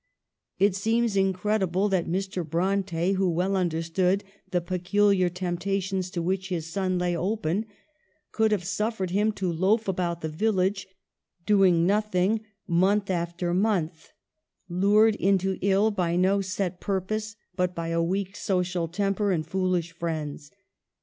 It 0.57 0.73
seems 0.73 1.15
incredible 1.15 1.87
that 1.89 2.07
Mr. 2.07 2.43
Bronte, 2.43 3.11
who 3.11 3.29
well 3.29 3.55
understood 3.55 4.23
the 4.49 4.59
peculiar 4.59 5.29
temptations 5.29 6.09
to 6.09 6.23
which 6.23 6.49
his 6.49 6.65
son 6.65 6.97
lay 6.97 7.15
open, 7.15 7.67
could 8.31 8.51
have 8.51 8.63
suffered 8.63 9.11
him 9.11 9.31
to 9.33 9.53
loaf 9.53 9.87
about 9.87 10.21
the 10.21 10.27
village, 10.27 10.87
doing 11.45 11.85
nothing, 11.85 12.41
month 12.65 13.11
after 13.11 13.53
month, 13.53 14.11
lured 14.67 15.17
into 15.17 15.59
ill 15.61 15.91
by 15.91 16.15
no 16.15 16.41
set 16.41 16.79
purpose, 16.81 17.35
but 17.55 17.75
by 17.75 17.89
a 17.89 18.01
weak 18.01 18.35
social 18.35 18.87
temper 18.87 19.31
and 19.31 19.45
foolish 19.45 19.91
friends. 19.91 20.49